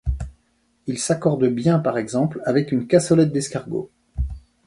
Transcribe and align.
Ils 0.87 0.97
s'accordent 0.97 1.45
bien 1.45 1.77
par 1.77 1.99
exemple 1.99 2.41
avec 2.45 2.71
une 2.71 2.87
cassolette 2.87 3.31
d'escargots. 3.31 3.91